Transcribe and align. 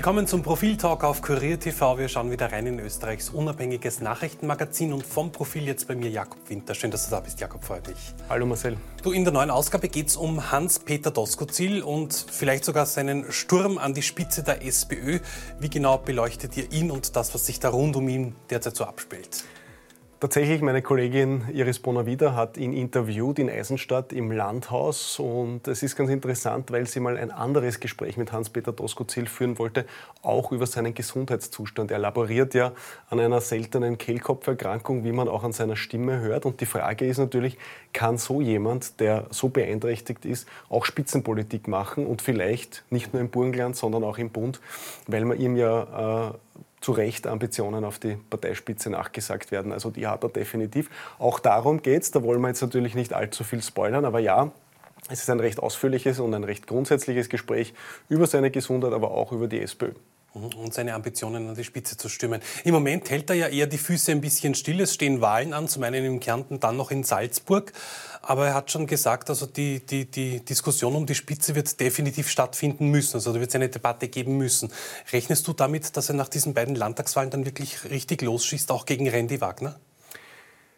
Willkommen 0.00 0.26
zum 0.26 0.42
Profil-Talk 0.42 1.04
auf 1.04 1.20
Kurier 1.20 1.60
TV. 1.60 1.98
Wir 1.98 2.08
schauen 2.08 2.30
wieder 2.30 2.50
rein 2.50 2.66
in 2.66 2.80
Österreichs 2.80 3.28
unabhängiges 3.28 4.00
Nachrichtenmagazin 4.00 4.94
und 4.94 5.04
vom 5.04 5.30
Profil 5.30 5.66
jetzt 5.66 5.86
bei 5.88 5.94
mir 5.94 6.08
Jakob 6.08 6.38
Winter. 6.48 6.74
Schön, 6.74 6.90
dass 6.90 7.04
du 7.04 7.10
da 7.10 7.20
bist, 7.20 7.38
Jakob, 7.38 7.62
freut 7.62 7.86
mich. 7.86 8.14
Hallo 8.30 8.46
Marcel. 8.46 8.78
Du, 9.02 9.12
in 9.12 9.24
der 9.24 9.34
neuen 9.34 9.50
Ausgabe 9.50 9.90
geht 9.90 10.06
es 10.06 10.16
um 10.16 10.50
Hans-Peter 10.50 11.10
Doskozil 11.10 11.82
und 11.82 12.14
vielleicht 12.14 12.64
sogar 12.64 12.86
seinen 12.86 13.30
Sturm 13.30 13.76
an 13.76 13.92
die 13.92 14.00
Spitze 14.00 14.42
der 14.42 14.64
SPÖ. 14.64 15.18
Wie 15.58 15.68
genau 15.68 15.98
beleuchtet 15.98 16.56
ihr 16.56 16.72
ihn 16.72 16.90
und 16.90 17.14
das, 17.14 17.34
was 17.34 17.44
sich 17.44 17.60
da 17.60 17.68
rund 17.68 17.94
um 17.94 18.08
ihn 18.08 18.34
derzeit 18.48 18.76
so 18.76 18.84
abspielt? 18.84 19.44
Tatsächlich, 20.20 20.60
meine 20.60 20.82
Kollegin 20.82 21.44
Iris 21.50 21.78
Bonavida 21.78 22.34
hat 22.34 22.58
ihn 22.58 22.74
interviewt 22.74 23.38
in 23.38 23.48
Eisenstadt 23.48 24.12
im 24.12 24.30
Landhaus 24.30 25.18
und 25.18 25.66
es 25.66 25.82
ist 25.82 25.96
ganz 25.96 26.10
interessant, 26.10 26.70
weil 26.70 26.86
sie 26.86 27.00
mal 27.00 27.16
ein 27.16 27.30
anderes 27.30 27.80
Gespräch 27.80 28.18
mit 28.18 28.30
Hans-Peter 28.30 28.70
Doskozil 28.70 29.24
führen 29.24 29.58
wollte, 29.58 29.86
auch 30.20 30.52
über 30.52 30.66
seinen 30.66 30.92
Gesundheitszustand. 30.92 31.90
Er 31.90 32.00
laboriert 32.00 32.52
ja 32.52 32.72
an 33.08 33.18
einer 33.18 33.40
seltenen 33.40 33.96
Kehlkopferkrankung, 33.96 35.04
wie 35.04 35.12
man 35.12 35.26
auch 35.26 35.42
an 35.42 35.52
seiner 35.52 35.76
Stimme 35.76 36.20
hört 36.20 36.44
und 36.44 36.60
die 36.60 36.66
Frage 36.66 37.06
ist 37.06 37.16
natürlich, 37.16 37.56
kann 37.94 38.18
so 38.18 38.42
jemand, 38.42 39.00
der 39.00 39.24
so 39.30 39.48
beeinträchtigt 39.48 40.26
ist, 40.26 40.46
auch 40.68 40.84
Spitzenpolitik 40.84 41.66
machen 41.66 42.06
und 42.06 42.20
vielleicht 42.20 42.84
nicht 42.90 43.14
nur 43.14 43.22
im 43.22 43.30
Burgenland, 43.30 43.74
sondern 43.74 44.04
auch 44.04 44.18
im 44.18 44.28
Bund, 44.28 44.60
weil 45.06 45.24
man 45.24 45.40
ihm 45.40 45.56
ja 45.56 46.28
äh, 46.28 46.58
zu 46.80 46.92
Recht 46.92 47.26
Ambitionen 47.26 47.84
auf 47.84 47.98
die 47.98 48.16
Parteispitze 48.30 48.90
nachgesagt 48.90 49.50
werden. 49.50 49.72
Also 49.72 49.90
die 49.90 50.06
hat 50.06 50.22
er 50.22 50.30
definitiv. 50.30 50.90
Auch 51.18 51.38
darum 51.38 51.82
geht 51.82 52.02
es. 52.02 52.10
Da 52.10 52.22
wollen 52.22 52.40
wir 52.40 52.48
jetzt 52.48 52.62
natürlich 52.62 52.94
nicht 52.94 53.12
allzu 53.12 53.44
viel 53.44 53.62
spoilern, 53.62 54.04
aber 54.04 54.18
ja, 54.18 54.50
es 55.08 55.22
ist 55.22 55.30
ein 55.30 55.40
recht 55.40 55.60
ausführliches 55.60 56.20
und 56.20 56.34
ein 56.34 56.44
recht 56.44 56.66
grundsätzliches 56.66 57.28
Gespräch 57.28 57.74
über 58.08 58.26
seine 58.26 58.50
Gesundheit, 58.50 58.92
aber 58.92 59.10
auch 59.10 59.32
über 59.32 59.48
die 59.48 59.60
SPÖ. 59.60 59.92
Mhm, 60.34 60.50
und 60.62 60.74
seine 60.74 60.94
Ambitionen 60.94 61.48
an 61.48 61.54
die 61.54 61.64
Spitze 61.64 61.96
zu 61.96 62.08
stimmen. 62.08 62.40
Im 62.64 62.74
Moment 62.74 63.10
hält 63.10 63.30
er 63.30 63.36
ja 63.36 63.48
eher 63.48 63.66
die 63.66 63.78
Füße 63.78 64.12
ein 64.12 64.20
bisschen 64.20 64.54
still. 64.54 64.80
Es 64.80 64.94
stehen 64.94 65.20
Wahlen 65.20 65.52
an, 65.52 65.66
zum 65.68 65.82
einen 65.82 66.04
in 66.04 66.20
Kärnten, 66.20 66.60
dann 66.60 66.76
noch 66.76 66.90
in 66.90 67.02
Salzburg. 67.02 67.72
Aber 68.22 68.46
er 68.46 68.54
hat 68.54 68.70
schon 68.70 68.86
gesagt, 68.86 69.28
also 69.28 69.46
die, 69.46 69.80
die, 69.80 70.04
die 70.04 70.44
Diskussion 70.44 70.94
um 70.94 71.06
die 71.06 71.14
Spitze 71.14 71.54
wird 71.54 71.80
definitiv 71.80 72.28
stattfinden 72.28 72.88
müssen. 72.88 73.16
Also 73.16 73.32
da 73.32 73.40
wird 73.40 73.50
es 73.50 73.56
eine 73.56 73.68
Debatte 73.68 74.08
geben 74.08 74.36
müssen. 74.36 74.70
Rechnest 75.12 75.48
du 75.48 75.52
damit, 75.52 75.96
dass 75.96 76.08
er 76.10 76.14
nach 76.14 76.28
diesen 76.28 76.54
beiden 76.54 76.76
Landtagswahlen 76.76 77.30
dann 77.30 77.44
wirklich 77.44 77.90
richtig 77.90 78.22
losschießt, 78.22 78.70
auch 78.70 78.86
gegen 78.86 79.08
Randy 79.08 79.40
Wagner? 79.40 79.80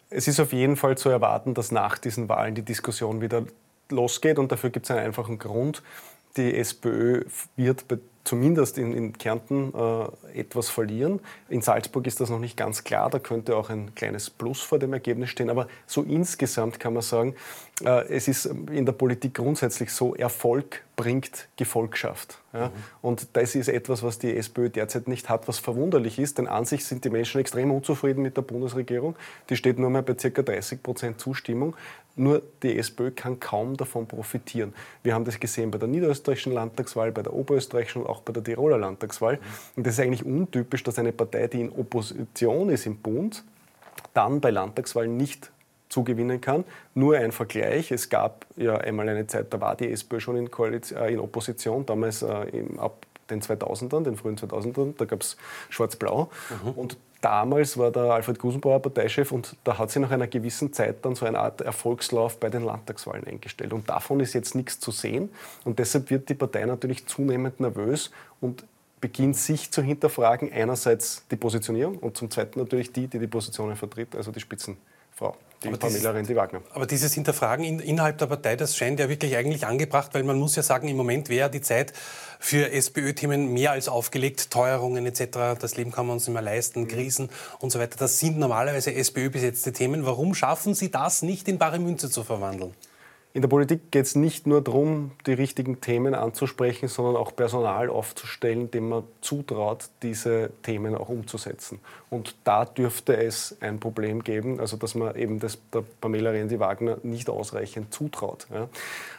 Es 0.09 0.27
ist 0.27 0.39
auf 0.39 0.53
jeden 0.53 0.77
Fall 0.77 0.97
zu 0.97 1.09
erwarten, 1.09 1.53
dass 1.53 1.71
nach 1.71 1.97
diesen 1.97 2.29
Wahlen 2.29 2.55
die 2.55 2.61
Diskussion 2.63 3.21
wieder 3.21 3.45
losgeht. 3.89 4.39
Und 4.39 4.51
dafür 4.51 4.71
gibt 4.71 4.85
es 4.87 4.91
einen 4.91 5.05
einfachen 5.05 5.37
Grund. 5.37 5.83
Die 6.37 6.55
SPÖ 6.55 7.25
wird 7.55 7.87
bei 7.87 7.99
zumindest 8.23 8.77
in, 8.77 8.93
in 8.93 9.13
Kärnten 9.17 9.73
äh, 9.73 10.39
etwas 10.39 10.69
verlieren. 10.69 11.19
In 11.49 11.61
Salzburg 11.61 12.07
ist 12.07 12.19
das 12.19 12.29
noch 12.29 12.39
nicht 12.39 12.57
ganz 12.57 12.83
klar, 12.83 13.09
da 13.09 13.19
könnte 13.19 13.55
auch 13.55 13.69
ein 13.69 13.93
kleines 13.95 14.29
Plus 14.29 14.61
vor 14.61 14.79
dem 14.79 14.93
Ergebnis 14.93 15.29
stehen. 15.29 15.49
Aber 15.49 15.67
so 15.85 16.03
insgesamt 16.03 16.79
kann 16.79 16.93
man 16.93 17.03
sagen, 17.03 17.35
es 17.85 18.27
ist 18.27 18.45
in 18.45 18.85
der 18.85 18.93
Politik 18.93 19.33
grundsätzlich 19.33 19.91
so, 19.91 20.15
Erfolg 20.15 20.83
bringt 20.95 21.47
Gefolgschaft. 21.55 22.39
Ja? 22.53 22.67
Mhm. 22.67 22.71
Und 23.01 23.27
das 23.33 23.55
ist 23.55 23.67
etwas, 23.67 24.03
was 24.03 24.19
die 24.19 24.35
SPÖ 24.35 24.69
derzeit 24.69 25.07
nicht 25.07 25.29
hat, 25.29 25.47
was 25.47 25.59
verwunderlich 25.59 26.19
ist, 26.19 26.37
denn 26.37 26.47
an 26.47 26.65
sich 26.65 26.85
sind 26.85 27.03
die 27.05 27.09
Menschen 27.09 27.41
extrem 27.41 27.71
unzufrieden 27.71 28.21
mit 28.21 28.37
der 28.37 28.41
Bundesregierung. 28.43 29.15
Die 29.49 29.55
steht 29.55 29.79
nur 29.79 29.89
mehr 29.89 30.01
bei 30.01 30.13
ca. 30.13 30.41
30 30.41 30.83
Prozent 30.83 31.19
Zustimmung. 31.19 31.75
Nur 32.15 32.43
die 32.61 32.77
SPÖ 32.77 33.09
kann 33.11 33.39
kaum 33.39 33.75
davon 33.75 34.07
profitieren. 34.07 34.73
Wir 35.01 35.15
haben 35.15 35.25
das 35.25 35.39
gesehen 35.39 35.71
bei 35.71 35.79
der 35.79 35.87
niederösterreichischen 35.87 36.53
Landtagswahl, 36.53 37.11
bei 37.11 37.23
der 37.23 37.33
oberösterreichischen 37.33 38.03
und 38.03 38.07
auch 38.07 38.21
bei 38.21 38.31
der 38.33 38.43
Tiroler 38.43 38.77
Landtagswahl. 38.77 39.39
Und 39.75 39.87
das 39.87 39.95
ist 39.95 39.99
eigentlich 39.99 40.23
untypisch, 40.23 40.83
dass 40.83 40.99
eine 40.99 41.11
Partei, 41.11 41.47
die 41.47 41.61
in 41.61 41.71
Opposition 41.71 42.69
ist 42.69 42.85
im 42.85 42.97
Bund, 42.97 43.43
dann 44.13 44.41
bei 44.41 44.51
Landtagswahlen 44.51 45.17
nicht 45.17 45.51
zugewinnen 45.93 46.41
kann. 46.41 46.65
Nur 46.95 47.15
ein 47.17 47.31
Vergleich. 47.31 47.91
Es 47.91 48.09
gab 48.09 48.45
ja 48.57 48.75
einmal 48.75 49.07
eine 49.07 49.27
Zeit, 49.27 49.53
da 49.53 49.61
war 49.61 49.75
die 49.75 49.91
SPÖ 49.91 50.19
schon 50.19 50.35
in, 50.35 50.49
Koalition, 50.49 50.99
äh, 50.99 51.13
in 51.13 51.19
Opposition, 51.19 51.85
damals 51.85 52.23
äh, 52.23 52.43
im, 52.49 52.79
ab 52.79 53.05
den 53.29 53.41
2000ern, 53.41 54.03
den 54.03 54.17
frühen 54.17 54.37
2000ern, 54.37 54.95
da 54.97 55.05
gab 55.05 55.21
es 55.21 55.37
Schwarz-Blau. 55.69 56.29
Mhm. 56.63 56.71
Und 56.71 56.97
damals 57.21 57.77
war 57.77 57.91
der 57.91 58.03
Alfred 58.03 58.39
Gusenbauer 58.39 58.81
Parteichef 58.81 59.31
und 59.31 59.55
da 59.63 59.77
hat 59.77 59.91
sich 59.91 60.01
nach 60.01 60.11
einer 60.11 60.27
gewissen 60.27 60.73
Zeit 60.73 61.05
dann 61.05 61.15
so 61.15 61.25
eine 61.25 61.39
Art 61.39 61.61
Erfolgslauf 61.61 62.39
bei 62.39 62.49
den 62.49 62.63
Landtagswahlen 62.63 63.25
eingestellt. 63.25 63.71
Und 63.71 63.87
davon 63.89 64.19
ist 64.19 64.33
jetzt 64.33 64.55
nichts 64.55 64.79
zu 64.79 64.91
sehen. 64.91 65.29
Und 65.63 65.79
deshalb 65.79 66.09
wird 66.09 66.27
die 66.27 66.33
Partei 66.33 66.65
natürlich 66.65 67.05
zunehmend 67.05 67.59
nervös 67.59 68.11
und 68.41 68.65
beginnt 68.99 69.37
sich 69.37 69.71
zu 69.71 69.81
hinterfragen. 69.81 70.51
Einerseits 70.51 71.25
die 71.29 71.35
Positionierung 71.35 71.97
und 71.97 72.17
zum 72.17 72.29
Zweiten 72.29 72.59
natürlich 72.59 72.91
die, 72.91 73.07
die 73.07 73.19
die 73.19 73.27
Positionen 73.27 73.75
vertritt, 73.75 74.15
also 74.15 74.31
die 74.31 74.39
Spitzenfrau 74.39 75.35
die 75.63 75.69
aber 75.69 75.77
Pamela 75.77 76.11
Rendi-Wagner. 76.11 76.61
Aber 76.73 76.85
dieses 76.85 77.13
Hinterfragen 77.13 77.65
in, 77.65 77.79
innerhalb 77.79 78.17
der 78.17 78.27
Partei, 78.27 78.55
das 78.55 78.75
scheint 78.75 78.99
ja 78.99 79.09
wirklich 79.09 79.35
eigentlich 79.35 79.65
angebracht, 79.65 80.13
weil 80.13 80.23
man 80.23 80.37
muss 80.37 80.55
ja 80.55 80.63
sagen, 80.63 80.87
im 80.87 80.97
Moment 80.97 81.29
wäre 81.29 81.49
die 81.49 81.61
Zeit 81.61 81.93
für 82.39 82.71
SPÖ-Themen 82.71 83.53
mehr 83.53 83.71
als 83.71 83.87
aufgelegt. 83.87 84.51
Teuerungen 84.51 85.05
etc., 85.05 85.59
das 85.59 85.77
Leben 85.77 85.91
kann 85.91 86.07
man 86.07 86.15
uns 86.15 86.27
nicht 86.27 86.33
mehr 86.33 86.41
leisten, 86.41 86.81
mhm. 86.81 86.87
Krisen 86.87 87.29
und 87.59 87.71
so 87.71 87.79
weiter. 87.79 87.97
Das 87.97 88.19
sind 88.19 88.37
normalerweise 88.37 88.93
SPÖ-besetzte 88.93 89.73
Themen. 89.73 90.05
Warum 90.05 90.35
schaffen 90.35 90.73
Sie 90.73 90.91
das 90.91 91.21
nicht 91.21 91.47
in 91.47 91.57
bare 91.57 91.79
Münze 91.79 92.09
zu 92.09 92.23
verwandeln? 92.23 92.73
In 93.35 93.41
der 93.41 93.49
Politik 93.49 93.89
geht 93.89 94.05
es 94.05 94.15
nicht 94.15 94.45
nur 94.45 94.61
darum, 94.61 95.09
die 95.25 95.33
richtigen 95.33 95.81
Themen 95.81 96.13
anzusprechen, 96.13 96.87
sondern 96.87 97.15
auch 97.15 97.35
Personal 97.35 97.89
aufzustellen, 97.89 98.69
dem 98.69 98.89
man 98.89 99.05
zutraut, 99.21 99.89
diese 100.03 100.51
Themen 100.61 100.93
auch 100.93 101.09
umzusetzen. 101.09 101.79
Und 102.11 102.35
da 102.43 102.63
dürfte 102.63 103.17
es 103.17 103.57
ein 103.59 103.79
Problem 103.79 104.23
geben, 104.23 104.59
also 104.59 104.77
dass 104.77 104.93
man 104.93 105.15
eben 105.15 105.39
das 105.39 105.57
der 105.73 105.83
Pamela 105.99 106.29
Rendi-Wagner 106.29 106.99
nicht 107.01 107.27
ausreichend 107.27 107.91
zutraut. 107.91 108.45
Ja. 108.53 108.69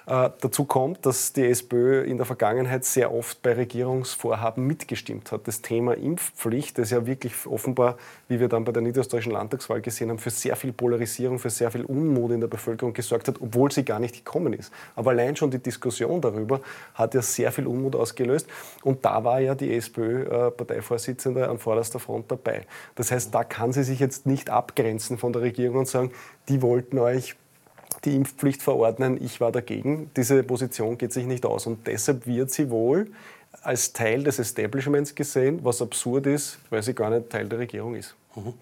Äh, 0.06 0.30
dazu 0.40 0.64
kommt, 0.64 1.06
dass 1.06 1.32
die 1.32 1.46
SPÖ 1.46 2.04
in 2.04 2.18
der 2.18 2.26
Vergangenheit 2.26 2.84
sehr 2.84 3.12
oft 3.12 3.42
bei 3.42 3.54
Regierungsvorhaben 3.54 4.64
mitgestimmt 4.64 5.32
hat. 5.32 5.48
Das 5.48 5.60
Thema 5.60 5.94
Impfpflicht, 5.94 6.78
das 6.78 6.90
ja 6.90 7.06
wirklich 7.06 7.32
offenbar, 7.46 7.96
wie 8.28 8.38
wir 8.38 8.48
dann 8.48 8.64
bei 8.64 8.70
der 8.70 8.82
niederösterreichischen 8.82 9.32
Landtagswahl 9.32 9.80
gesehen 9.80 10.10
haben, 10.10 10.18
für 10.18 10.30
sehr 10.30 10.54
viel 10.54 10.72
Polarisierung, 10.72 11.40
für 11.40 11.50
sehr 11.50 11.72
viel 11.72 11.84
Unmut 11.84 12.30
in 12.30 12.40
der 12.40 12.48
Bevölkerung 12.48 12.92
gesorgt 12.92 13.26
hat, 13.26 13.40
obwohl 13.40 13.72
sie 13.72 13.84
gar 13.84 13.98
nicht 13.98 14.03
gekommen 14.12 14.52
ist. 14.52 14.72
Aber 14.96 15.10
allein 15.10 15.36
schon 15.36 15.50
die 15.50 15.58
Diskussion 15.58 16.20
darüber 16.20 16.60
hat 16.94 17.14
ja 17.14 17.22
sehr 17.22 17.52
viel 17.52 17.66
Unmut 17.66 17.96
ausgelöst. 17.96 18.46
Und 18.82 19.04
da 19.04 19.24
war 19.24 19.40
ja 19.40 19.54
die 19.54 19.74
SPÖ-Parteivorsitzende 19.74 21.48
an 21.48 21.58
vorderster 21.58 21.98
Front 21.98 22.30
dabei. 22.30 22.62
Das 22.94 23.10
heißt, 23.10 23.34
da 23.34 23.44
kann 23.44 23.72
sie 23.72 23.84
sich 23.84 24.00
jetzt 24.00 24.26
nicht 24.26 24.50
abgrenzen 24.50 25.18
von 25.18 25.32
der 25.32 25.42
Regierung 25.42 25.78
und 25.78 25.88
sagen, 25.88 26.12
die 26.48 26.62
wollten 26.62 26.98
euch 26.98 27.36
die 28.04 28.16
Impfpflicht 28.16 28.62
verordnen, 28.62 29.22
ich 29.22 29.40
war 29.40 29.52
dagegen. 29.52 30.10
Diese 30.16 30.42
Position 30.42 30.98
geht 30.98 31.12
sich 31.12 31.26
nicht 31.26 31.46
aus. 31.46 31.66
Und 31.66 31.86
deshalb 31.86 32.26
wird 32.26 32.50
sie 32.50 32.70
wohl 32.70 33.06
als 33.62 33.92
Teil 33.92 34.24
des 34.24 34.38
Establishments 34.38 35.14
gesehen, 35.14 35.60
was 35.62 35.80
absurd 35.80 36.26
ist, 36.26 36.58
weil 36.70 36.82
sie 36.82 36.94
gar 36.94 37.10
nicht 37.10 37.30
Teil 37.30 37.48
der 37.48 37.58
Regierung 37.58 37.94
ist. 37.94 38.14
Mhm. 38.36 38.54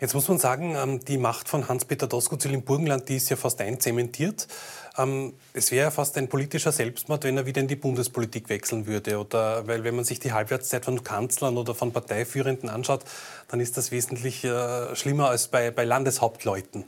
Jetzt 0.00 0.14
muss 0.14 0.28
man 0.28 0.38
sagen, 0.38 0.74
ähm, 0.76 1.04
die 1.04 1.18
Macht 1.18 1.48
von 1.48 1.68
Hans-Peter 1.68 2.06
Doskozil 2.06 2.54
im 2.54 2.62
Burgenland, 2.62 3.08
die 3.08 3.16
ist 3.16 3.28
ja 3.28 3.36
fast 3.36 3.60
einzementiert. 3.60 4.48
Ähm, 4.96 5.34
es 5.52 5.70
wäre 5.70 5.84
ja 5.84 5.90
fast 5.90 6.16
ein 6.16 6.28
politischer 6.28 6.72
Selbstmord, 6.72 7.24
wenn 7.24 7.36
er 7.36 7.46
wieder 7.46 7.60
in 7.60 7.68
die 7.68 7.76
Bundespolitik 7.76 8.48
wechseln 8.48 8.86
würde. 8.86 9.18
Oder, 9.18 9.66
weil 9.66 9.84
wenn 9.84 9.96
man 9.96 10.04
sich 10.04 10.18
die 10.18 10.32
Halbwertszeit 10.32 10.84
von 10.84 11.04
Kanzlern 11.04 11.56
oder 11.56 11.74
von 11.74 11.92
Parteiführenden 11.92 12.68
anschaut, 12.68 13.04
dann 13.48 13.60
ist 13.60 13.76
das 13.76 13.90
wesentlich 13.90 14.44
äh, 14.44 14.94
schlimmer 14.96 15.28
als 15.28 15.48
bei, 15.48 15.70
bei 15.70 15.84
Landeshauptleuten. 15.84 16.84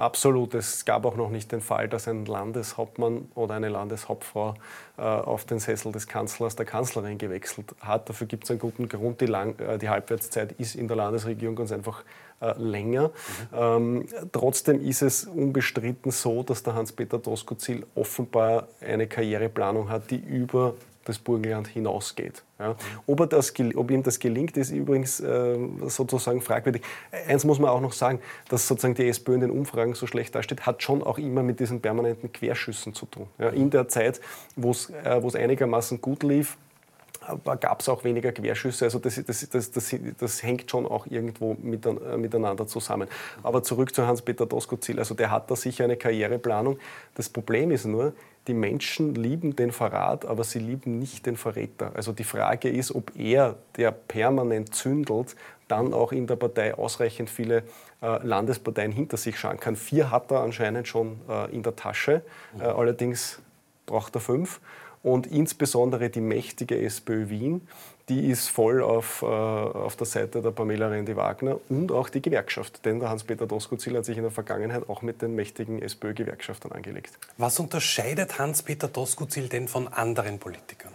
Absolut. 0.00 0.54
Es 0.54 0.86
gab 0.86 1.04
auch 1.04 1.14
noch 1.14 1.28
nicht 1.28 1.52
den 1.52 1.60
Fall, 1.60 1.86
dass 1.86 2.08
ein 2.08 2.24
Landeshauptmann 2.24 3.28
oder 3.34 3.54
eine 3.54 3.68
Landeshauptfrau 3.68 4.54
äh, 4.96 5.02
auf 5.02 5.44
den 5.44 5.58
Sessel 5.58 5.92
des 5.92 6.06
Kanzlers, 6.06 6.56
der 6.56 6.64
Kanzlerin 6.64 7.18
gewechselt 7.18 7.74
hat. 7.80 8.08
Dafür 8.08 8.26
gibt 8.26 8.44
es 8.44 8.50
einen 8.50 8.60
guten 8.60 8.88
Grund. 8.88 9.20
Die, 9.20 9.26
Lang 9.26 9.58
äh, 9.58 9.76
die, 9.76 9.90
Halbwertszeit 9.90 10.52
ist 10.52 10.74
in 10.74 10.88
der 10.88 10.96
Landesregierung 10.96 11.54
ganz 11.54 11.70
einfach 11.70 12.02
äh, 12.40 12.54
länger. 12.56 13.08
Mhm. 13.08 13.58
Ähm, 13.58 14.06
trotzdem 14.32 14.80
ist 14.80 15.02
es 15.02 15.24
unbestritten 15.24 16.12
so, 16.12 16.42
dass 16.44 16.62
der 16.62 16.76
Hans-Peter 16.76 17.18
Doskozil 17.18 17.84
offenbar 17.94 18.68
eine 18.80 19.06
Karriereplanung 19.06 19.90
hat, 19.90 20.10
die 20.10 20.16
über 20.16 20.76
das 21.10 21.18
Burgenland 21.18 21.68
hinausgeht. 21.68 22.42
Ja. 22.58 22.76
Ob, 23.06 23.28
das, 23.30 23.52
ob, 23.74 23.90
ihm 23.90 24.02
das 24.02 24.18
gelingt, 24.18 24.56
ist 24.56 24.70
übrigens 24.70 25.20
äh, 25.20 25.58
sozusagen 25.86 26.40
fragwürdig. 26.40 26.82
Eins 27.28 27.44
muss 27.44 27.58
man 27.58 27.70
auch 27.70 27.80
noch 27.80 27.92
sagen, 27.92 28.20
dass 28.48 28.66
sozusagen 28.68 28.94
die 28.94 29.08
SPÖ 29.08 29.34
in 29.34 29.40
den 29.40 29.50
Umfragen 29.50 29.94
so 29.94 30.06
schlecht 30.06 30.34
dasteht, 30.34 30.66
hat 30.66 30.82
schon 30.82 31.02
auch 31.02 31.18
immer 31.18 31.42
mit 31.42 31.60
diesen 31.60 31.80
permanenten 31.80 32.32
Querschüssen 32.32 32.94
zu 32.94 33.06
tun. 33.06 33.26
Ja. 33.38 33.50
In 33.50 33.70
der 33.70 33.88
Zeit, 33.88 34.20
wo 34.56 34.70
es 34.70 34.90
äh, 34.90 35.38
einigermaßen 35.38 36.00
gut 36.00 36.22
lief, 36.22 36.56
gab 37.60 37.80
es 37.80 37.88
auch 37.88 38.04
weniger 38.04 38.32
Querschüsse. 38.32 38.86
Also 38.86 38.98
das, 38.98 39.22
das, 39.24 39.48
das, 39.50 39.70
das, 40.18 40.42
hängt 40.42 40.70
schon 40.70 40.86
auch 40.86 41.06
irgendwo 41.06 41.52
äh, 41.52 42.16
miteinander 42.16 42.66
zusammen. 42.66 43.08
Aber 43.42 43.62
zurück 43.62 43.94
zu 43.94 44.06
Hans-Peter 44.06 44.46
Doskozil. 44.46 44.98
Also 44.98 45.14
der 45.14 45.30
hat 45.30 45.50
da 45.50 45.56
sicher 45.56 45.84
eine 45.84 45.96
Karriereplanung. 45.96 46.78
Das 47.14 47.28
Problem 47.28 47.70
ist 47.70 47.84
nur, 47.84 48.12
die 48.46 48.54
Menschen 48.54 49.14
lieben 49.14 49.54
den 49.54 49.70
Verrat, 49.70 50.24
aber 50.24 50.44
sie 50.44 50.58
lieben 50.58 50.98
nicht 50.98 51.26
den 51.26 51.36
Verräter. 51.36 51.92
Also 51.94 52.12
die 52.12 52.24
Frage 52.24 52.68
ist, 52.68 52.94
ob 52.94 53.12
er, 53.16 53.56
der 53.76 53.92
permanent 53.92 54.74
zündelt, 54.74 55.36
dann 55.68 55.92
auch 55.92 56.12
in 56.12 56.26
der 56.26 56.36
Partei 56.36 56.74
ausreichend 56.74 57.30
viele 57.30 57.62
äh, 58.02 58.26
Landesparteien 58.26 58.92
hinter 58.92 59.16
sich 59.16 59.38
schauen 59.38 59.60
kann. 59.60 59.76
Vier 59.76 60.10
hat 60.10 60.30
er 60.30 60.40
anscheinend 60.40 60.88
schon 60.88 61.20
äh, 61.28 61.54
in 61.54 61.62
der 61.62 61.76
Tasche, 61.76 62.22
äh, 62.58 62.62
allerdings 62.64 63.40
braucht 63.86 64.14
er 64.14 64.20
fünf. 64.20 64.60
Und 65.02 65.26
insbesondere 65.26 66.10
die 66.10 66.20
mächtige 66.20 66.78
SPÖ 66.78 67.30
Wien, 67.30 67.66
die 68.10 68.28
ist 68.28 68.48
voll 68.48 68.82
auf, 68.82 69.22
äh, 69.22 69.26
auf 69.26 69.96
der 69.96 70.06
Seite 70.06 70.42
der 70.42 70.50
Pamela 70.50 70.88
Rendi-Wagner 70.88 71.58
und 71.68 71.92
auch 71.92 72.08
die 72.08 72.20
Gewerkschaft. 72.20 72.84
Denn 72.84 73.00
der 73.00 73.08
Hans-Peter 73.08 73.46
Doskozil 73.46 73.96
hat 73.96 74.04
sich 74.04 74.16
in 74.16 74.24
der 74.24 74.32
Vergangenheit 74.32 74.88
auch 74.88 75.00
mit 75.00 75.22
den 75.22 75.34
mächtigen 75.34 75.80
SPÖ-Gewerkschaftern 75.80 76.72
angelegt. 76.72 77.18
Was 77.38 77.58
unterscheidet 77.60 78.38
Hans-Peter 78.38 78.88
Doskozil 78.88 79.48
denn 79.48 79.68
von 79.68 79.88
anderen 79.88 80.38
Politikern? 80.38 80.92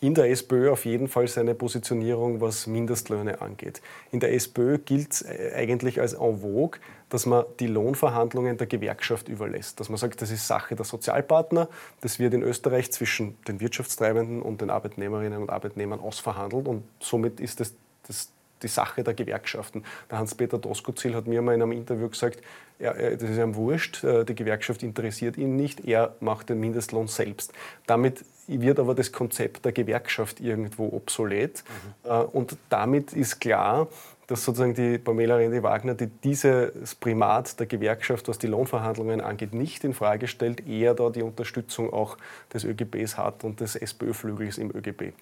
In 0.00 0.14
der 0.14 0.30
SPÖ 0.30 0.70
auf 0.70 0.84
jeden 0.84 1.08
Fall 1.08 1.26
seine 1.28 1.54
Positionierung, 1.54 2.40
was 2.40 2.66
Mindestlöhne 2.66 3.40
angeht. 3.40 3.82
In 4.12 4.20
der 4.20 4.32
SPÖ 4.32 4.78
gilt 4.78 5.12
es 5.12 5.22
äh, 5.22 5.52
eigentlich 5.56 6.00
als 6.00 6.12
en 6.12 6.40
vogue, 6.40 6.78
dass 7.08 7.26
man 7.26 7.44
die 7.58 7.66
Lohnverhandlungen 7.66 8.56
der 8.58 8.66
Gewerkschaft 8.66 9.28
überlässt. 9.28 9.80
Dass 9.80 9.88
man 9.88 9.98
sagt, 9.98 10.22
das 10.22 10.30
ist 10.30 10.46
Sache 10.46 10.76
der 10.76 10.84
Sozialpartner. 10.84 11.68
Das 12.00 12.18
wird 12.18 12.34
in 12.34 12.42
Österreich 12.42 12.92
zwischen 12.92 13.36
den 13.48 13.60
Wirtschaftstreibenden 13.60 14.42
und 14.42 14.60
den 14.60 14.70
Arbeitnehmerinnen 14.70 15.42
und 15.42 15.50
Arbeitnehmern 15.50 16.00
ausverhandelt. 16.00 16.68
Und 16.68 16.84
somit 17.00 17.40
ist 17.40 17.60
das, 17.60 17.74
das 18.06 18.30
die 18.62 18.68
Sache 18.68 19.04
der 19.04 19.14
Gewerkschaften. 19.14 19.84
Der 20.10 20.18
Hans-Peter 20.18 20.58
Doskozil 20.58 21.14
hat 21.14 21.26
mir 21.26 21.42
mal 21.42 21.54
in 21.54 21.62
einem 21.62 21.72
Interview 21.72 22.08
gesagt, 22.08 22.40
er, 22.78 23.16
das 23.16 23.30
ist 23.30 23.38
ihm 23.38 23.54
wurscht, 23.54 24.04
äh, 24.04 24.24
die 24.24 24.34
Gewerkschaft 24.34 24.82
interessiert 24.82 25.36
ihn 25.36 25.56
nicht, 25.56 25.86
er 25.86 26.14
macht 26.20 26.48
den 26.48 26.60
Mindestlohn 26.60 27.08
selbst. 27.08 27.52
Damit 27.86 28.24
wird 28.46 28.78
aber 28.78 28.94
das 28.94 29.12
Konzept 29.12 29.64
der 29.64 29.72
Gewerkschaft 29.72 30.40
irgendwo 30.40 30.86
obsolet. 30.86 31.62
Mhm. 32.04 32.10
Und 32.32 32.56
damit 32.70 33.12
ist 33.12 33.40
klar, 33.40 33.88
dass 34.28 34.44
sozusagen 34.44 34.74
die 34.74 34.98
Pamela 34.98 35.36
Rendi-Wagner, 35.36 35.94
die 35.94 36.06
dieses 36.06 36.94
Primat 36.94 37.58
der 37.58 37.66
Gewerkschaft, 37.66 38.28
was 38.28 38.38
die 38.38 38.46
Lohnverhandlungen 38.46 39.22
angeht, 39.22 39.54
nicht 39.54 39.84
in 39.84 39.94
Frage 39.94 40.28
stellt, 40.28 40.66
eher 40.68 40.94
da 40.94 41.08
die 41.08 41.22
Unterstützung 41.22 41.92
auch 41.92 42.18
des 42.52 42.64
ÖGBs 42.64 43.16
hat 43.16 43.42
und 43.44 43.60
des 43.60 43.74
SPÖ-Flügels 43.74 44.58
im 44.58 44.70
ÖGB. 44.70 45.14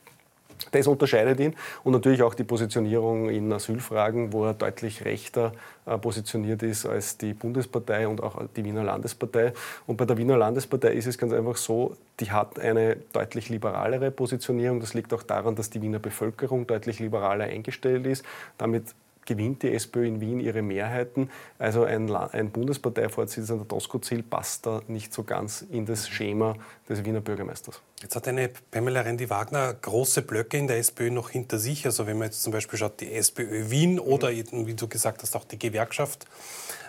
Das 0.73 0.87
unterscheidet 0.87 1.41
ihn 1.41 1.55
und 1.85 1.93
natürlich 1.93 2.23
auch 2.23 2.35
die 2.35 2.45
Positionierung 2.45 3.29
in 3.29 3.53
Asylfragen, 3.53 4.33
wo 4.33 4.45
er 4.47 4.55
deutlich 4.55 5.05
rechter 5.05 5.53
äh, 5.87 5.99
positioniert 5.99 6.63
ist 6.63 6.87
als 6.87 7.17
die 7.17 7.35
Bundespartei 7.35 8.09
und 8.09 8.23
auch 8.23 8.43
die 8.57 8.65
Wiener 8.65 8.85
Landespartei. 8.85 9.53
Und 9.87 9.97
bei 9.97 10.05
der 10.05 10.17
Wiener 10.17 10.37
Landespartei 10.37 10.93
ist 10.93 11.07
es 11.07 11.19
ganz 11.19 11.33
einfach 11.33 11.57
so, 11.57 11.97
die 12.21 12.31
hat 12.31 12.59
eine 12.59 12.97
deutlich 13.13 13.49
liberalere 13.49 14.11
Positionierung. 14.11 14.81
Das 14.81 14.95
liegt 14.95 15.13
auch 15.13 15.23
daran, 15.23 15.55
dass 15.55 15.71
die 15.71 15.83
Wiener 15.83 15.99
Bevölkerung 15.99 16.67
deutlich 16.67 16.99
liberaler 16.99 17.45
eingestellt 17.45 18.07
ist. 18.07 18.25
Damit 18.59 18.85
gewinnt 19.27 19.63
die 19.63 19.73
SPÖ 19.75 20.07
in 20.07 20.21
Wien 20.21 20.41
ihre 20.41 20.63
Mehrheiten. 20.63 21.31
Also 21.59 21.85
ein, 21.85 22.11
ein 22.15 22.51
Bundesparteivorsitzender 22.51 23.65
Doskozil 23.65 24.23
passt 24.23 24.67
da 24.67 24.81
nicht 24.89 25.13
so 25.13 25.25
ganz 25.25 25.63
in 25.63 25.85
das 25.85 26.09
Schema 26.09 26.57
des 26.89 27.05
Wiener 27.05 27.21
Bürgermeisters. 27.21 27.83
Jetzt 28.01 28.17
hat 28.17 28.29
eine 28.29 28.51
Pamela 28.71 29.01
Rendi-Wagner 29.01 29.75
große 29.75 30.23
Blöcke 30.23 30.57
in 30.57 30.67
der 30.67 30.79
SPÖ 30.79 31.11
noch 31.11 31.31
hinter 31.31 31.59
sich. 31.59 31.85
Also 31.85 32.07
wenn 32.07 32.19
man 32.19 32.29
jetzt 32.29 32.43
zum 32.43 32.53
Beispiel 32.53 32.79
schaut, 32.79 33.01
die 33.01 33.13
SPÖ 33.13 33.71
Wien 33.71 33.99
oder, 33.99 34.31
wie 34.31 34.75
du 34.75 34.89
gesagt 34.89 35.23
hast, 35.23 35.37
auch 35.37 35.45
die 35.45 35.59
Gewerkschaft. 35.59 36.27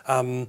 Ähm, 0.07 0.47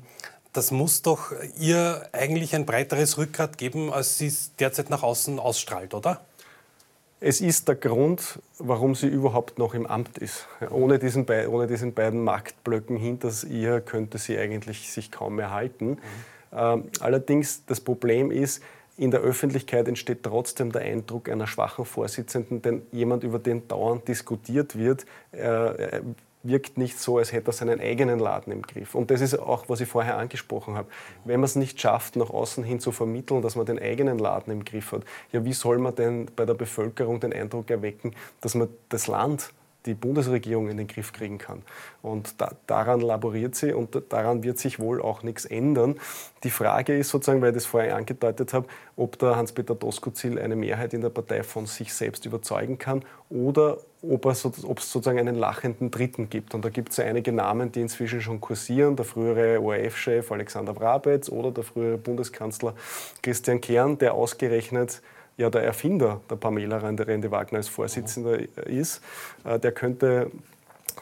das 0.53 0.71
muss 0.71 1.03
doch 1.03 1.33
ihr 1.59 2.09
eigentlich 2.13 2.55
ein 2.55 2.67
breiteres 2.67 3.19
Rückgrat 3.19 3.59
geben, 3.59 3.93
als 3.93 4.19
sie 4.19 4.27
es 4.27 4.57
derzeit 4.57 4.91
nach 4.91 5.03
außen 5.03 5.39
ausstrahlt, 5.39 5.95
oder? 5.95 6.21
Es 7.21 7.41
ist 7.41 7.67
der 7.67 7.75
Grund, 7.75 8.39
warum 8.59 8.95
sie 8.95 9.09
überhaupt 9.09 9.59
noch 9.59 9.75
im 9.75 9.87
Amt 9.87 10.19
ist. 10.19 10.47
Ohne 10.71 10.99
diesen, 11.01 11.27
ohne 11.49 11.67
diesen 11.67 11.93
beiden 11.93 12.23
Marktblöcken 12.23 12.97
hinter 12.97 13.33
ihr 13.49 13.81
könnte 13.81 14.19
sie 14.19 14.39
eigentlich 14.39 14.93
sich 14.93 15.11
kaum 15.11 15.37
mehr 15.37 15.51
halten. 15.51 15.99
Mhm. 16.53 16.85
Allerdings 17.01 17.65
das 17.67 17.81
Problem 17.81 18.31
ist, 18.31 18.63
in 18.97 19.11
der 19.13 19.21
Öffentlichkeit 19.21 19.87
entsteht 19.87 20.25
trotzdem 20.25 20.73
der 20.73 20.83
Eindruck 20.83 21.29
einer 21.29 21.47
schwachen 21.47 21.85
Vorsitzenden, 21.85 22.63
denn 22.63 22.83
jemand, 22.91 23.23
über 23.23 23.39
den 23.39 23.67
dauernd 23.69 24.09
diskutiert 24.09 24.77
wird, 24.77 25.07
äh, 25.33 26.01
wirkt 26.43 26.79
nicht 26.79 26.99
so, 26.99 27.19
als 27.19 27.33
hätte 27.33 27.51
er 27.51 27.53
seinen 27.53 27.81
eigenen 27.81 28.19
Laden 28.19 28.53
im 28.53 28.63
Griff. 28.63 28.95
Und 28.95 29.11
das 29.11 29.21
ist 29.21 29.39
auch, 29.39 29.69
was 29.69 29.81
ich 29.81 29.89
vorher 29.89 30.19
angesprochen 30.19 30.77
habe. 30.77 30.89
Wenn 31.25 31.41
man 31.41 31.45
es 31.45 31.57
nicht 31.57 31.81
schafft, 31.81 32.17
nach 32.17 32.31
außen 32.31 32.65
hin 32.65 32.81
zu 32.81 32.93
vermitteln, 32.93 33.43
dass 33.43 33.57
man 33.57 33.67
den 33.67 33.79
eigenen 33.79 34.19
Laden 34.19 34.53
im 34.53 34.65
Griff 34.65 34.93
hat, 34.93 35.03
ja, 35.33 35.45
wie 35.45 35.53
soll 35.53 35.79
man 35.79 35.95
denn 35.95 36.27
bei 36.37 36.45
der 36.45 36.55
Bevölkerung 36.55 37.21
den 37.21 37.33
Eindruck 37.33 37.71
erwecken, 37.71 38.15
dass 38.41 38.55
man 38.55 38.69
das 38.89 39.07
Land 39.07 39.53
die 39.89 39.95
Bundesregierung 39.95 40.69
in 40.69 40.77
den 40.77 40.87
Griff 40.87 41.13
kriegen 41.13 41.39
kann. 41.39 41.63
Und 42.03 42.41
da, 42.41 42.53
daran 42.67 43.01
laboriert 43.01 43.55
sie 43.55 43.73
und 43.73 44.01
daran 44.11 44.43
wird 44.43 44.59
sich 44.59 44.79
wohl 44.79 45.03
auch 45.03 45.23
nichts 45.23 45.45
ändern. 45.45 45.97
Die 46.45 46.51
Frage 46.51 46.97
ist 46.97 47.09
sozusagen, 47.09 47.43
weil 47.43 47.51
ich 47.51 47.55
das 47.55 47.67
vorher 47.67 47.97
angedeutet 47.97 48.53
habe, 48.53 48.69
ob 48.97 49.19
der 49.19 49.37
Hans-Peter 49.37 49.75
Doskozil 49.75 50.39
eine 50.39 50.55
Mehrheit 50.55 50.95
in 50.95 51.01
der 51.01 51.11
Partei 51.11 51.43
von 51.43 51.67
sich 51.67 51.93
selbst 51.93 52.25
überzeugen 52.27 52.79
kann 52.79 53.05
oder 53.31 53.79
ob, 54.03 54.27
es 54.27 54.43
sozusagen 54.43 55.19
einen 55.19 55.35
lachenden 55.35 55.91
Dritten 55.91 56.31
gibt. 56.31 56.55
Und 56.55 56.65
da 56.65 56.69
gibt 56.69 56.93
es 56.93 57.01
einige 57.01 57.33
Namen, 57.33 57.73
die 57.73 57.81
inzwischen 57.81 58.21
schon 58.21 58.41
kursieren. 58.41 58.95
Der 58.95 59.05
frühere 59.05 59.61
ORF-Chef 59.61 60.31
Alexander 60.31 60.73
Brabetz 60.73 61.29
oder 61.29 61.51
der 61.51 61.65
frühere 61.65 61.99
Bundeskanzler 61.99 62.75
Christian 63.23 63.61
Kern, 63.61 63.99
der 63.99 64.15
ausgerechnet 64.15 65.03
ja 65.39 65.49
der 65.49 65.63
Erfinder 65.63 66.21
der 66.29 66.37
Pamela 66.37 66.77
Rende-Wagner 66.77 67.59
als 67.59 67.69
Vorsitzender 67.69 68.39
ist, 68.67 69.01
äh, 69.45 69.59
der 69.59 69.73
könnte 69.73 70.31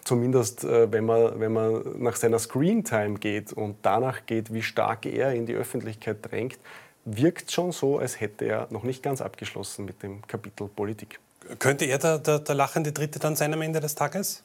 zumindest 0.05 0.62
äh, 0.62 0.91
wenn 0.93 1.05
man, 1.05 1.41
wenn 1.41 1.53
man 1.53 1.83
nach 1.99 2.15
seiner 2.15 2.38
Screentime 2.38 3.19
geht 3.19 3.53
und 3.53 3.77
danach 3.83 4.27
geht, 4.27 4.55
wie 4.55 4.62
stark 4.62 5.06
er 5.06 5.33
in 5.33 5.47
die 5.47 5.55
Öffentlichkeit 5.55 6.19
drängt, 6.23 6.59
wirkt 7.05 7.50
schon 7.50 7.73
so, 7.73 7.99
als 7.99 8.21
hätte 8.21 8.44
er 8.44 8.69
noch 8.71 8.83
nicht 8.83 9.03
ganz 9.03 9.21
abgeschlossen 9.21 9.85
mit 9.85 10.03
dem 10.03 10.25
Kapitel 10.27 10.69
Politik. 10.69 11.19
Könnte 11.59 11.85
er 11.87 11.99
der, 11.99 12.19
der, 12.19 12.41
der 12.41 12.55
lachende 12.55 12.93
Dritte 12.93 13.19
dann 13.19 13.37
sein 13.37 13.55
am 13.55 13.62
Ende 13.62 13.81
des 13.81 13.94
Tages? 13.94 14.43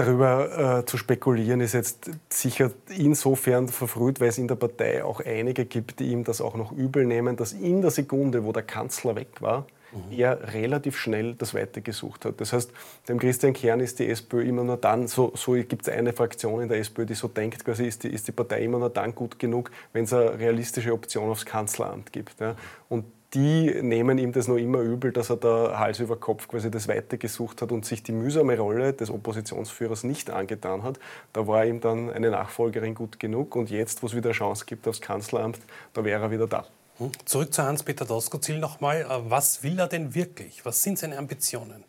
Darüber 0.00 0.78
äh, 0.78 0.86
zu 0.86 0.96
spekulieren 0.96 1.60
ist 1.60 1.74
jetzt 1.74 2.10
sicher 2.30 2.70
insofern 2.88 3.68
verfrüht, 3.68 4.18
weil 4.18 4.28
es 4.28 4.38
in 4.38 4.48
der 4.48 4.54
Partei 4.54 5.04
auch 5.04 5.20
einige 5.20 5.66
gibt, 5.66 6.00
die 6.00 6.06
ihm 6.06 6.24
das 6.24 6.40
auch 6.40 6.56
noch 6.56 6.72
übel 6.72 7.04
nehmen, 7.04 7.36
dass 7.36 7.52
in 7.52 7.82
der 7.82 7.90
Sekunde, 7.90 8.46
wo 8.46 8.52
der 8.52 8.62
Kanzler 8.62 9.14
weg 9.14 9.28
war, 9.42 9.66
mhm. 9.92 10.18
er 10.18 10.54
relativ 10.54 10.96
schnell 10.96 11.34
das 11.34 11.52
Weite 11.52 11.82
gesucht 11.82 12.24
hat. 12.24 12.40
Das 12.40 12.54
heißt, 12.54 12.72
dem 13.10 13.18
Christian 13.18 13.52
Kern 13.52 13.80
ist 13.80 13.98
die 13.98 14.08
SPÖ 14.08 14.42
immer 14.44 14.64
nur 14.64 14.78
dann, 14.78 15.06
so, 15.06 15.32
so 15.34 15.52
gibt 15.52 15.82
es 15.82 15.90
eine 15.90 16.14
Fraktion 16.14 16.62
in 16.62 16.70
der 16.70 16.78
SPÖ, 16.78 17.04
die 17.04 17.12
so 17.12 17.28
denkt, 17.28 17.62
quasi 17.62 17.84
ist 17.84 18.02
die, 18.02 18.08
ist 18.08 18.26
die 18.26 18.32
Partei 18.32 18.62
immer 18.62 18.78
nur 18.78 18.88
dann 18.88 19.14
gut 19.14 19.38
genug, 19.38 19.70
wenn 19.92 20.04
es 20.04 20.14
eine 20.14 20.38
realistische 20.38 20.94
Option 20.94 21.28
aufs 21.28 21.44
Kanzleramt 21.44 22.10
gibt. 22.10 22.40
Ja. 22.40 22.56
Und 22.88 23.04
die 23.34 23.80
nehmen 23.82 24.18
ihm 24.18 24.32
das 24.32 24.48
noch 24.48 24.56
immer 24.56 24.80
übel, 24.80 25.12
dass 25.12 25.30
er 25.30 25.36
da 25.36 25.78
Hals 25.78 26.00
über 26.00 26.16
Kopf 26.16 26.48
quasi 26.48 26.70
das 26.70 26.88
Weite 26.88 27.16
gesucht 27.16 27.62
hat 27.62 27.70
und 27.70 27.84
sich 27.84 28.02
die 28.02 28.12
mühsame 28.12 28.58
Rolle 28.58 28.92
des 28.92 29.10
Oppositionsführers 29.10 30.02
nicht 30.02 30.30
angetan 30.30 30.82
hat. 30.82 30.98
Da 31.32 31.46
war 31.46 31.64
ihm 31.64 31.80
dann 31.80 32.10
eine 32.10 32.30
Nachfolgerin 32.30 32.94
gut 32.94 33.20
genug 33.20 33.54
und 33.54 33.70
jetzt, 33.70 34.02
wo 34.02 34.06
es 34.06 34.16
wieder 34.16 34.32
Chance 34.32 34.64
gibt 34.66 34.88
aufs 34.88 35.00
Kanzleramt, 35.00 35.60
da 35.94 36.04
wäre 36.04 36.22
er 36.22 36.30
wieder 36.32 36.48
da. 36.48 36.66
Hm? 36.98 37.12
Zurück 37.24 37.54
zu 37.54 37.62
Hans-Peter 37.62 38.04
Doskozil 38.04 38.58
nochmal. 38.58 39.02
Äh, 39.02 39.30
was 39.30 39.62
will 39.62 39.78
er 39.78 39.86
denn 39.86 40.14
wirklich? 40.14 40.64
Was 40.66 40.82
sind 40.82 40.98
seine 40.98 41.16
Ambitionen? 41.16 41.84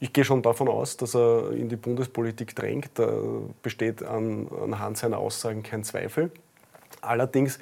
Ich 0.00 0.12
gehe 0.12 0.24
schon 0.24 0.42
davon 0.42 0.68
aus, 0.68 0.96
dass 0.96 1.14
er 1.14 1.52
in 1.52 1.68
die 1.68 1.76
Bundespolitik 1.76 2.54
drängt. 2.54 2.90
Da 2.94 3.10
besteht 3.62 4.02
an, 4.02 4.48
anhand 4.62 4.98
seiner 4.98 5.18
Aussagen 5.18 5.62
kein 5.62 5.82
Zweifel. 5.82 6.30
Allerdings 7.00 7.58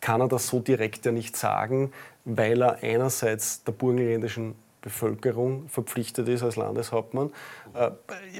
kann 0.00 0.20
er 0.20 0.28
das 0.28 0.48
so 0.48 0.60
direkt 0.60 1.06
ja 1.06 1.12
nicht 1.12 1.36
sagen, 1.36 1.92
weil 2.24 2.62
er 2.62 2.82
einerseits 2.82 3.64
der 3.64 3.72
burgenländischen 3.72 4.54
Bevölkerung 4.82 5.68
verpflichtet 5.68 6.28
ist 6.28 6.42
als 6.42 6.56
Landeshauptmann. 6.56 7.30
Äh, 7.74 7.90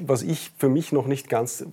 was 0.03 0.23
ich 0.23 0.51
für 0.57 0.69
mich 0.69 0.91
noch 0.91 1.07
nicht 1.07 1.29
ganz 1.29 1.65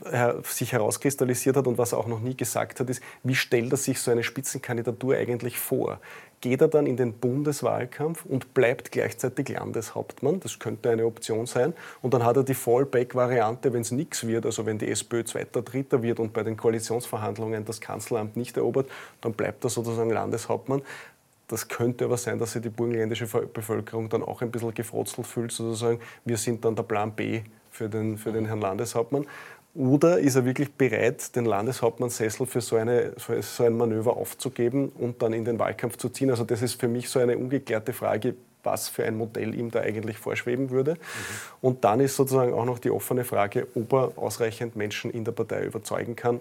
sich 0.45 0.73
herauskristallisiert 0.73 1.57
hat 1.57 1.67
und 1.67 1.79
was 1.79 1.93
er 1.93 1.99
auch 1.99 2.07
noch 2.07 2.21
nie 2.21 2.37
gesagt 2.37 2.81
hat, 2.81 2.91
ist, 2.91 3.03
wie 3.23 3.35
stellt 3.35 3.73
er 3.73 3.77
sich 3.77 4.01
so 4.01 4.11
eine 4.11 4.23
Spitzenkandidatur 4.23 5.17
eigentlich 5.17 5.59
vor? 5.59 6.01
Geht 6.41 6.61
er 6.61 6.69
dann 6.69 6.87
in 6.87 6.97
den 6.97 7.15
Bundeswahlkampf 7.15 8.25
und 8.25 8.55
bleibt 8.55 8.93
gleichzeitig 8.93 9.49
Landeshauptmann? 9.49 10.39
Das 10.39 10.61
könnte 10.61 10.89
eine 10.89 11.05
Option 11.05 11.47
sein. 11.47 11.75
Und 12.01 12.15
dann 12.15 12.25
hat 12.25 12.37
er 12.37 12.45
die 12.45 12.55
Fallback-Variante, 12.55 13.73
wenn 13.73 13.81
es 13.81 13.91
nichts 13.91 14.25
wird, 14.25 14.47
also 14.47 14.65
wenn 14.65 14.79
die 14.79 14.89
SPÖ 14.89 15.25
Zweiter, 15.25 15.63
Dritter 15.63 16.03
wird 16.03 16.21
und 16.21 16.33
bei 16.33 16.45
den 16.45 16.57
Koalitionsverhandlungen 16.57 17.65
das 17.65 17.81
Kanzleramt 17.81 18.37
nicht 18.37 18.57
erobert, 18.57 18.89
dann 19.21 19.33
bleibt 19.33 19.65
er 19.65 19.71
sozusagen 19.71 20.11
Landeshauptmann. 20.11 20.83
Das 21.49 21.69
könnte 21.69 22.05
aber 22.05 22.19
sein, 22.19 22.39
dass 22.39 22.53
sich 22.53 22.63
die 22.63 22.69
burgenländische 22.69 23.27
Bevölkerung 23.27 24.09
dann 24.11 24.23
auch 24.23 24.43
ein 24.43 24.51
bisschen 24.51 24.75
gefrotzelt 24.75 25.27
fühlt, 25.27 25.51
sozusagen, 25.51 25.99
wir 26.25 26.37
sind 26.37 26.65
dann 26.65 26.77
der 26.77 26.83
Plan 26.83 27.13
B 27.13 27.41
für 27.71 27.89
den, 27.89 28.19
für 28.19 28.33
den 28.33 28.47
Herrn 28.47 28.61
Landeshauptmann. 28.61 29.27
Oder 29.75 30.19
ist 30.19 30.35
er 30.35 30.45
wirklich 30.45 30.73
bereit, 30.73 31.35
den 31.37 31.45
Landeshauptmannsessel 31.45 32.47
für 32.47 32.61
so, 32.61 32.77
eine, 32.77 33.13
so 33.17 33.65
ein 33.65 33.77
Manöver 33.77 34.17
aufzugeben 34.17 34.91
und 34.99 35.23
dann 35.23 35.33
in 35.33 35.45
den 35.45 35.59
Wahlkampf 35.59 35.97
zu 35.97 36.09
ziehen? 36.09 36.31
Also 36.31 36.45
das 36.45 36.63
ist 36.63 36.81
für 36.81 36.89
mich 36.89 37.09
so 37.09 37.19
eine 37.19 37.39
ungeklärte 37.39 37.93
Frage, 37.93 38.35
was 38.63 38.89
für 38.89 39.05
ein 39.05 39.17
Modell 39.17 39.55
ihm 39.55 39.71
da 39.71 39.81
eigentlich 39.81 40.19
vorschweben 40.19 40.71
würde. 40.71 40.95
Mhm. 40.95 40.99
Und 41.61 41.85
dann 41.85 42.01
ist 42.01 42.17
sozusagen 42.17 42.53
auch 42.53 42.65
noch 42.65 42.79
die 42.79 42.91
offene 42.91 43.25
Frage, 43.25 43.69
ob 43.75 43.93
er 43.93 44.13
ausreichend 44.17 44.77
Menschen 44.77 45.11
in 45.11 45.25
der 45.25 45.33
Partei 45.33 45.65
überzeugen 45.65 46.17
kann 46.17 46.41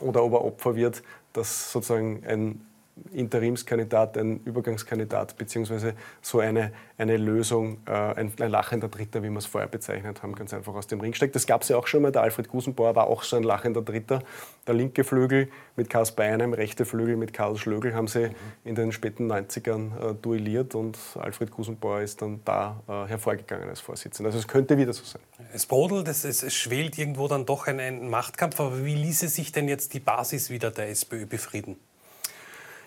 oder 0.00 0.24
ob 0.24 0.32
er 0.32 0.44
Opfer 0.44 0.74
wird, 0.74 1.02
dass 1.32 1.72
sozusagen 1.72 2.22
ein 2.26 2.66
Interimskandidat, 3.10 4.18
ein 4.18 4.40
Übergangskandidat, 4.44 5.38
beziehungsweise 5.38 5.94
so 6.20 6.40
eine, 6.40 6.72
eine 6.98 7.16
Lösung, 7.16 7.78
äh, 7.86 7.90
ein, 7.90 8.32
ein, 8.38 8.50
lachender 8.50 8.88
Dritter, 8.88 9.22
wie 9.22 9.30
wir 9.30 9.38
es 9.38 9.46
vorher 9.46 9.68
bezeichnet 9.68 10.22
haben, 10.22 10.34
ganz 10.34 10.52
einfach 10.52 10.74
aus 10.74 10.86
dem 10.88 11.00
Ring 11.00 11.14
steckt. 11.14 11.34
Das 11.34 11.46
gab 11.46 11.62
es 11.62 11.68
ja 11.68 11.78
auch 11.78 11.86
schon 11.86 12.02
mal, 12.02 12.12
der 12.12 12.22
Alfred 12.22 12.48
Gusenbauer 12.48 12.94
war 12.94 13.06
auch 13.06 13.22
so 13.22 13.36
ein 13.36 13.44
lachender 13.44 13.80
Dritter. 13.80 14.22
Der 14.66 14.74
linke 14.74 15.04
Flügel 15.04 15.48
mit 15.74 15.88
Karls 15.88 16.12
Beinem, 16.12 16.52
rechte 16.52 16.84
Flügel 16.84 17.16
mit 17.16 17.32
Karl 17.32 17.56
Schlögel 17.56 17.94
haben 17.94 18.08
sie 18.08 18.28
mhm. 18.28 18.34
in 18.64 18.74
den 18.74 18.92
späten 18.92 19.30
90ern 19.30 20.10
äh, 20.10 20.14
duelliert 20.14 20.74
und 20.74 20.98
Alfred 21.18 21.50
Gusenbauer 21.50 22.02
ist 22.02 22.20
dann 22.20 22.40
da 22.44 22.82
äh, 22.88 23.08
hervorgegangen 23.08 23.70
als 23.70 23.80
Vorsitzender. 23.80 24.28
Also 24.28 24.38
es 24.38 24.48
könnte 24.48 24.76
wieder 24.76 24.92
so 24.92 25.04
sein. 25.04 25.22
Es 25.54 25.64
brodelt, 25.64 26.08
es, 26.08 26.24
es, 26.24 26.54
schwelt 26.54 26.98
irgendwo 26.98 27.26
dann 27.26 27.46
doch 27.46 27.66
ein, 27.66 27.80
ein 27.80 28.08
Machtkampf, 28.10 28.60
aber 28.60 28.84
wie 28.84 28.94
ließe 28.94 29.28
sich 29.28 29.50
denn 29.50 29.66
jetzt 29.68 29.94
die 29.94 30.00
Basis 30.00 30.50
wieder 30.50 30.70
der 30.70 30.90
SPÖ 30.90 31.26
befrieden? 31.26 31.76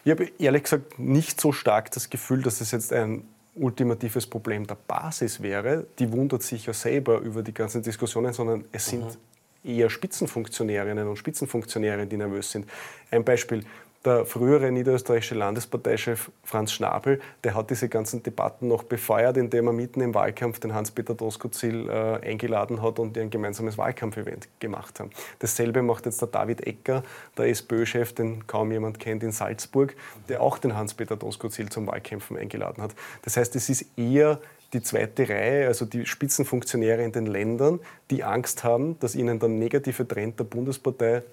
Ich 0.05 0.11
habe 0.11 0.29
ehrlich 0.37 0.63
gesagt 0.63 0.99
nicht 0.99 1.41
so 1.41 1.51
stark 1.51 1.89
das 1.89 2.11
Gefühl, 2.11 2.43
dass 2.43 2.61
es 2.61 2.69
jetzt 2.69 2.93
ein 2.93 3.27
ultimatives 3.55 4.27
Problem 4.27 4.67
der 4.67 4.77
Basis 4.87 5.41
wäre. 5.41 5.87
Die 5.97 6.11
wundert 6.11 6.43
sich 6.43 6.67
ja 6.67 6.73
selber 6.73 7.17
über 7.21 7.41
die 7.41 7.53
ganzen 7.55 7.81
Diskussionen, 7.81 8.31
sondern 8.31 8.65
es 8.71 8.85
sind 8.85 9.03
mhm. 9.03 9.71
eher 9.71 9.89
Spitzenfunktionärinnen 9.89 11.07
und 11.07 11.15
Spitzenfunktionäre, 11.15 12.05
die 12.05 12.17
nervös 12.17 12.51
sind. 12.51 12.69
Ein 13.09 13.23
Beispiel, 13.23 13.65
der 14.05 14.25
frühere 14.25 14.71
niederösterreichische 14.71 15.35
Landesparteichef 15.35 16.31
Franz 16.43 16.71
Schnabel, 16.71 17.19
der 17.43 17.55
hat 17.55 17.69
diese 17.69 17.89
ganzen 17.89 18.21
Debatten 18.23 18.67
noch 18.67 18.83
befeuert, 18.83 19.37
indem 19.37 19.67
er 19.67 19.73
mitten 19.73 20.01
im 20.01 20.13
Wahlkampf 20.13 20.59
den 20.59 20.73
Hans-Peter 20.73 21.15
Doskozil 21.15 21.89
äh, 21.89 22.19
eingeladen 22.25 22.81
hat 22.81 22.99
und 22.99 23.15
die 23.15 23.21
ein 23.21 23.29
gemeinsames 23.29 23.77
Wahlkampfevent 23.77 24.47
gemacht 24.59 24.99
haben. 24.99 25.09
Dasselbe 25.39 25.81
macht 25.81 26.05
jetzt 26.05 26.21
der 26.21 26.27
David 26.27 26.65
Ecker, 26.65 27.03
der 27.37 27.49
SPÖ-Chef, 27.49 28.13
den 28.13 28.45
kaum 28.47 28.71
jemand 28.71 28.99
kennt 28.99 29.23
in 29.23 29.31
Salzburg, 29.31 29.95
der 30.29 30.41
auch 30.41 30.57
den 30.57 30.75
Hans-Peter 30.75 31.15
Doskozil 31.15 31.69
zum 31.69 31.87
Wahlkämpfen 31.87 32.37
eingeladen 32.37 32.83
hat. 32.83 32.95
Das 33.23 33.37
heißt, 33.37 33.55
es 33.55 33.69
ist 33.69 33.85
eher 33.97 34.39
die 34.73 34.81
zweite 34.81 35.27
Reihe, 35.29 35.67
also 35.67 35.85
die 35.85 36.05
Spitzenfunktionäre 36.05 37.03
in 37.03 37.11
den 37.11 37.25
Ländern, 37.25 37.79
die 38.11 38.23
Angst 38.23 38.63
haben, 38.63 38.99
dass 38.99 39.15
ihnen 39.15 39.39
der 39.39 39.49
negative 39.49 40.07
Trend 40.07 40.39
der 40.39 40.43
Bundespartei 40.43 41.23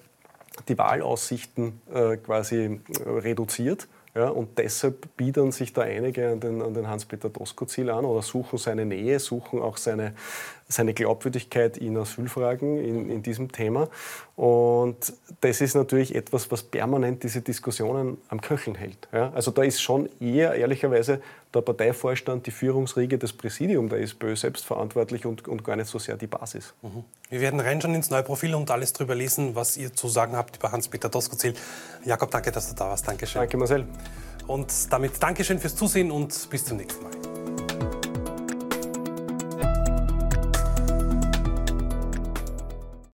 die 0.67 0.77
Wahlaussichten 0.77 1.81
äh, 1.93 2.17
quasi 2.17 2.79
äh, 3.05 3.09
reduziert. 3.09 3.87
Ja, 4.15 4.29
und 4.29 4.59
deshalb 4.59 5.17
bieten 5.17 5.51
sich 5.51 5.73
da 5.73 5.81
einige 5.81 6.29
an 6.29 6.39
den, 6.39 6.61
an 6.61 6.75
den 6.75 6.87
Hans-Peter 6.87 7.29
Doskozil 7.29 7.89
an 7.89 8.05
oder 8.05 8.21
suchen 8.21 8.59
seine 8.59 8.85
Nähe, 8.85 9.19
suchen 9.19 9.59
auch 9.59 9.77
seine, 9.77 10.13
seine 10.67 10.93
Glaubwürdigkeit 10.93 11.77
in 11.77 11.97
Asylfragen, 11.97 12.77
in, 12.77 13.09
in 13.09 13.23
diesem 13.23 13.51
Thema. 13.51 13.89
Und 14.35 15.13
das 15.41 15.61
ist 15.61 15.75
natürlich 15.75 16.15
etwas, 16.15 16.51
was 16.51 16.63
permanent 16.63 17.23
diese 17.23 17.41
Diskussionen 17.41 18.17
am 18.29 18.41
Köcheln 18.41 18.75
hält. 18.75 19.07
Ja, 19.11 19.31
also 19.33 19.51
da 19.51 19.63
ist 19.63 19.81
schon 19.81 20.09
eher 20.19 20.55
ehrlicherweise 20.55 21.21
der 21.53 21.61
Parteivorstand, 21.61 22.47
die 22.47 22.51
Führungsriege, 22.51 23.17
das 23.17 23.33
Präsidium 23.33 23.89
der 23.89 24.01
SPÖ 24.01 24.35
selbst 24.35 24.65
verantwortlich 24.65 25.25
und, 25.25 25.47
und 25.47 25.63
gar 25.63 25.75
nicht 25.75 25.87
so 25.87 25.99
sehr 25.99 26.17
die 26.17 26.27
Basis. 26.27 26.73
Mhm. 26.81 27.03
Wir 27.29 27.41
werden 27.41 27.59
reinschauen 27.59 27.93
ins 27.93 28.09
neue 28.09 28.23
Profil 28.23 28.55
und 28.55 28.71
alles 28.71 28.93
darüber 28.93 29.15
lesen, 29.15 29.55
was 29.55 29.77
ihr 29.77 29.93
zu 29.93 30.07
sagen 30.07 30.35
habt 30.35 30.57
über 30.57 30.71
Hans-Peter 30.71 31.09
Doskozil. 31.09 31.53
Jakob, 32.05 32.31
danke, 32.31 32.51
dass 32.51 32.69
du 32.69 32.75
da 32.75 32.89
warst. 32.89 33.07
Dankeschön. 33.07 33.41
Danke, 33.41 33.57
Marcel. 33.57 33.85
Und 34.47 34.71
damit 34.91 35.21
Dankeschön 35.21 35.59
fürs 35.59 35.75
Zusehen 35.75 36.11
und 36.11 36.49
bis 36.49 36.65
zum 36.65 36.77
nächsten 36.77 37.03
Mal. 37.03 37.32